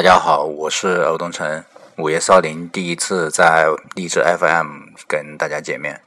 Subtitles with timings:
[0.00, 1.62] 大家好，我是欧东城。
[1.98, 6.00] 午夜少林第一次在励志 FM 跟大家见面，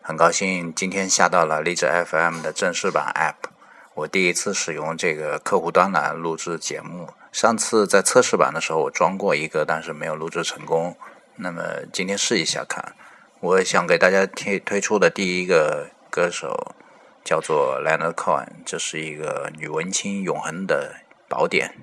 [0.00, 3.50] 很高兴今天下到了励志 FM 的正式版 App。
[3.94, 7.08] 我第一次使用这个客户端来录制节目。
[7.32, 10.96] 上次在测试版的时候我装过一个，但是没有录制成功。
[11.34, 12.94] 那么今天试一下看。
[13.40, 16.76] 我想给大家推推出的第一个歌手
[17.24, 20.94] 叫做 Leonard Cohen，这是一个女文青永恒的
[21.28, 21.74] 宝典。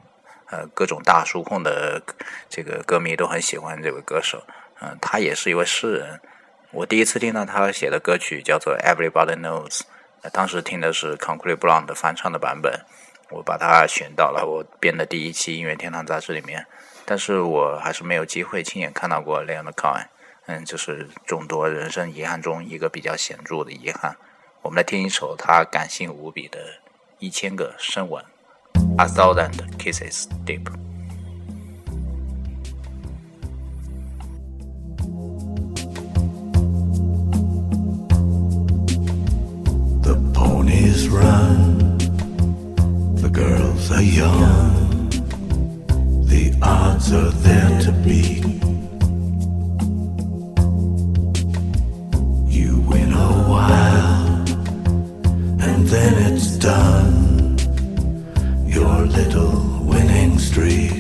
[0.52, 2.02] 呃，各种大叔控的
[2.50, 4.44] 这个歌迷都很喜欢这位歌手。
[4.82, 6.20] 嗯，他也是一位诗人。
[6.72, 9.82] 我第一次听到他写的歌曲叫做《Everybody Knows》，
[10.32, 12.86] 当时听的是 Concrete Blonde 翻唱的版本。
[13.30, 16.66] 我把它选到了我编的第一期音乐天堂杂志里面，
[17.06, 20.08] 但是我还是没有机会亲眼看到过那样的 Cohen。
[20.48, 24.16] 嗯，就是众多人生遗憾中一个比较显著的遗憾。
[24.64, 26.60] 我们来听一首他感性无比的
[27.20, 28.24] 《一千个深吻》。
[29.00, 30.70] A thousand kisses deep.
[40.02, 41.98] The ponies run,
[43.16, 45.10] the girls are young,
[46.26, 48.59] the odds are there to beat.
[60.60, 60.92] Streak.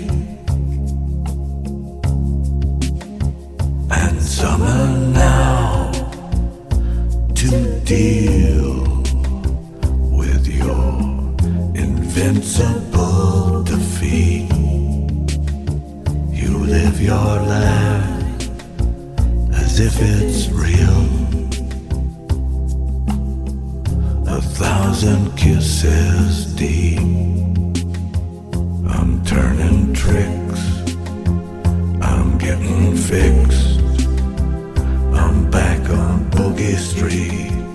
[3.91, 5.91] And summer now
[7.35, 9.03] to deal
[10.17, 10.91] with your
[11.75, 14.49] invincible defeat.
[16.31, 18.49] You live your life
[19.61, 21.01] as if it's real.
[24.27, 27.38] A thousand kisses deep.
[30.09, 30.61] I'm tricks.
[32.01, 33.79] I'm getting fixed.
[35.13, 37.68] I'm back on Boogie Street.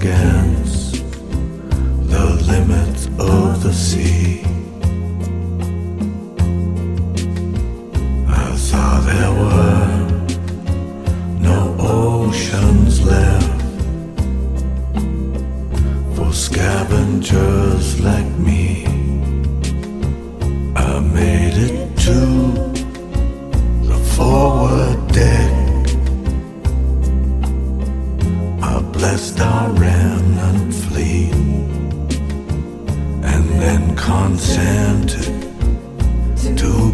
[0.00, 1.04] Against
[2.08, 4.59] the limits of the sea.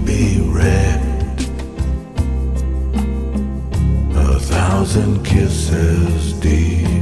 [0.07, 1.43] Be wrecked.
[4.15, 6.96] A thousand kisses deep.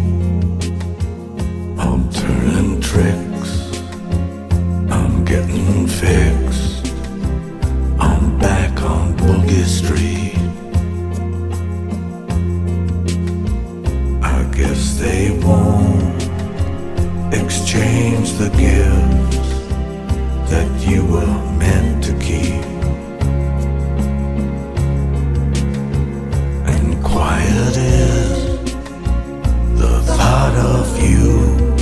[30.34, 31.73] Thought of you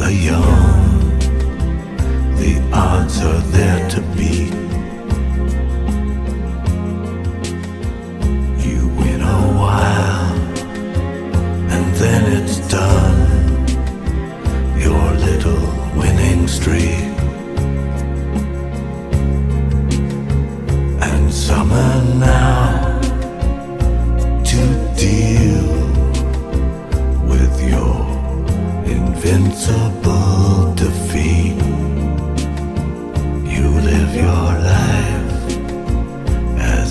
[0.00, 1.18] are young.
[2.36, 4.05] The odds are there to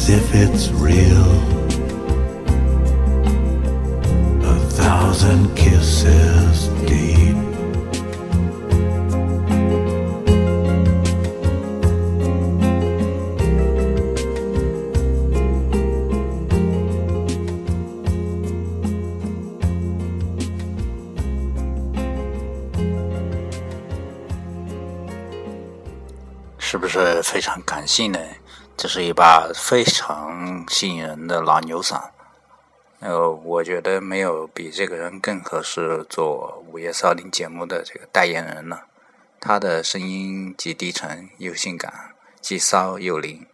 [0.04, 1.32] as if it's real.
[4.44, 7.36] A thousand kisses deep.
[26.58, 28.18] “是不是非常感性呢？
[28.77, 32.09] 这是一把非常吸引人的老牛嗓。
[32.99, 38.87] 呃，我觉得没有比这个人更合适做午夜骚灵节目的这个代言人了。
[39.39, 43.45] 他的声音既低沉又性感，既骚又灵，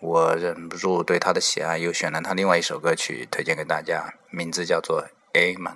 [0.00, 5.02] 我忍不住对他的喜爱，又选了他另外一首歌曲推荐给大家，名字叫做
[5.32, 5.74] 《Amen》。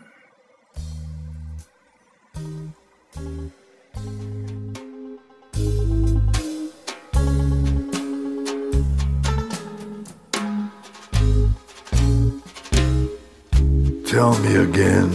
[14.09, 15.11] Tell me again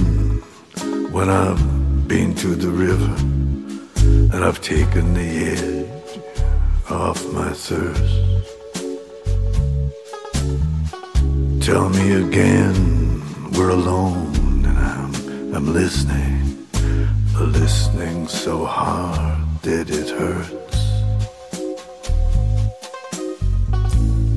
[1.11, 3.11] when I've been to the river
[4.31, 6.21] and I've taken the edge
[6.91, 8.13] off my thirst.
[11.65, 13.23] Tell me again
[13.53, 16.67] we're alone and I'm I'm listening,
[17.39, 20.77] listening so hard that it hurts.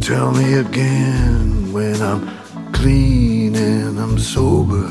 [0.01, 2.36] Tell me again when I'm
[2.77, 4.91] clean and I'm sober.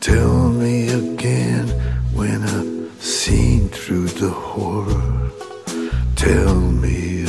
[0.00, 1.68] Tell me again
[2.12, 5.30] when I've seen through the horror.
[6.16, 7.19] Tell me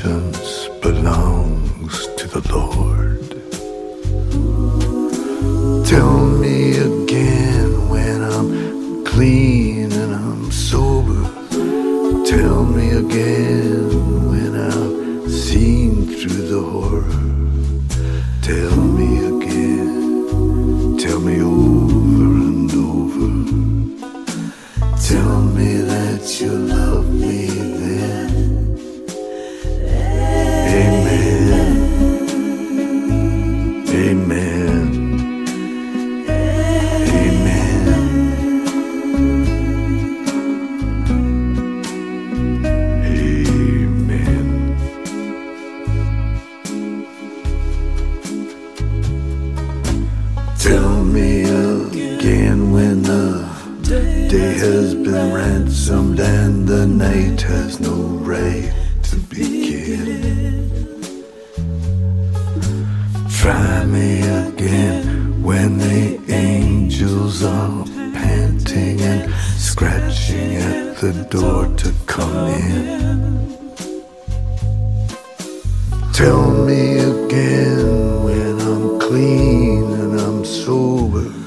[0.00, 0.45] vengeance
[71.00, 73.54] the door to come in.
[76.14, 81.45] Tell me again when I'm clean and I'm sober.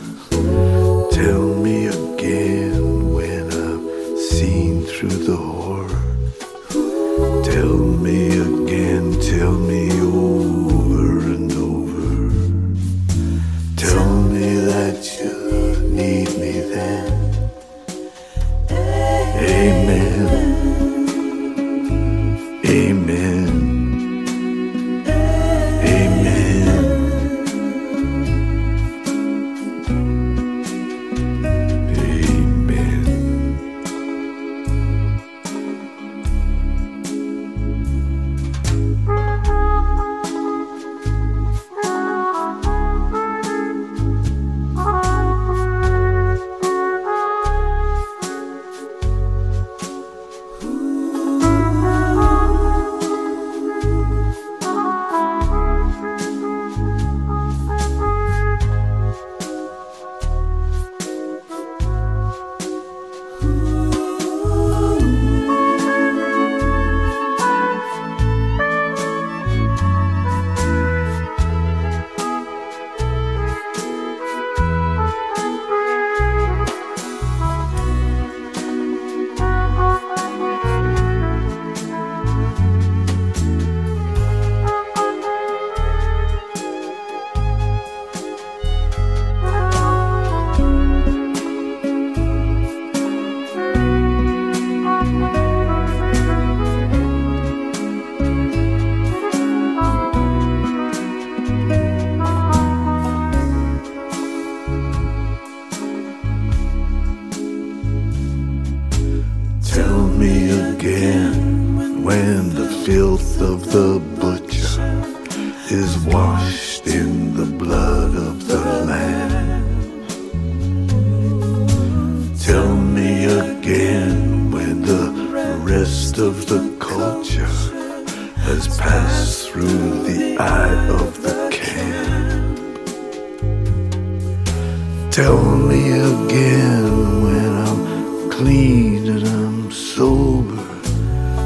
[136.10, 140.66] Again when I'm clean and I'm sober.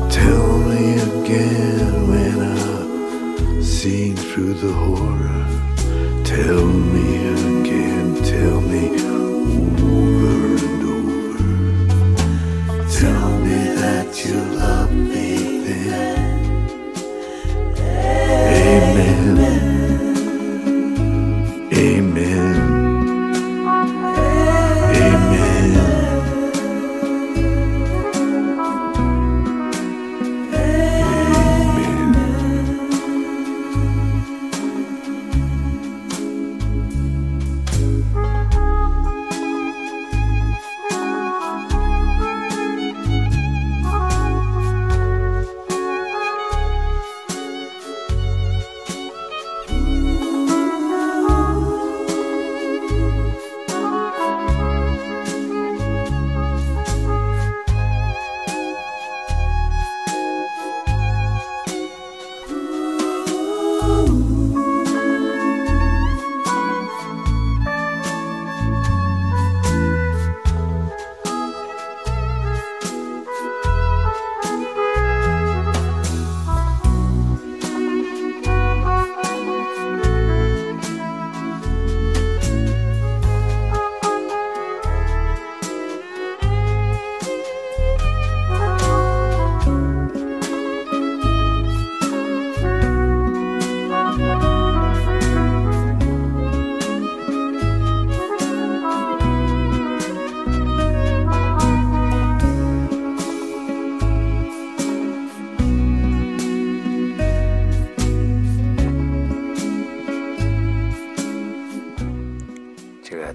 [0.09, 5.45] Tell me again when I've seen through the horror.
[6.23, 7.52] Tell me again,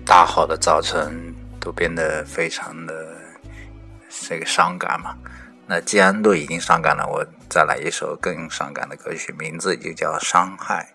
[0.08, 3.14] 大好的早晨都变得非常的
[4.08, 5.14] 这个伤感嘛。
[5.66, 10.94] 那既然都已经伤感了，我再来一首更伤感的歌曲，名字就叫《伤害》，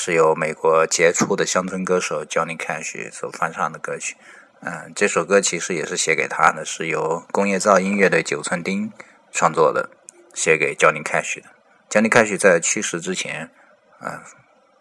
[0.00, 4.16] 是由美国杰出的乡村歌手 Johnny Cash 所翻唱的歌曲。
[4.60, 8.92] 嗯，这首歌其实也是写给他的，是由工业噪音乐队九寸钉
[9.32, 9.90] 创作的，
[10.34, 11.48] 写给 Johnny Cash 的。
[11.90, 13.50] Johnny Cash 在去世之前，
[13.98, 14.22] 啊，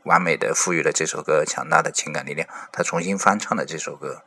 [0.03, 2.47] 完美的赋予了这首歌强大的情感力量。
[2.71, 4.23] 他重新翻唱了这首歌，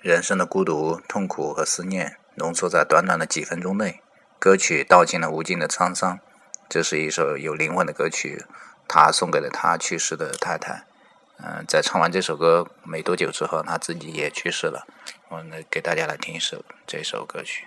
[0.00, 4.02] 人生的孤独、痛苦和思念浓缩在短短的几分钟内，
[4.38, 6.20] 歌曲道尽了无尽的沧桑。
[6.68, 8.44] 这是一首有灵魂的歌曲，
[8.88, 10.84] 他送给了他去世的太太。
[11.38, 14.86] 嗯，在唱完这首歌没多久之后，他自己也去世了。
[15.28, 17.66] 我们，给大家来听一首这首歌曲。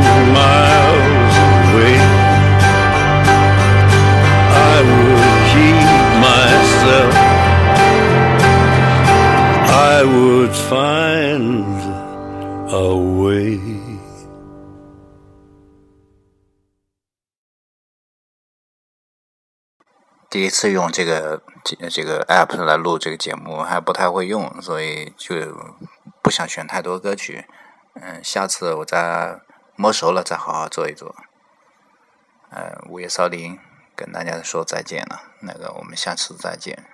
[20.31, 25.35] 第一次用这个这这个 app 来录这个节目，还不太会用，所以就
[26.23, 27.45] 不想选太多歌曲。
[27.95, 29.41] 嗯，下次我再
[29.75, 31.13] 摸熟了再好好做一做。
[32.49, 33.59] 呃，午夜骚灵
[33.93, 36.85] 跟大家说再见了，那个我们下次再见。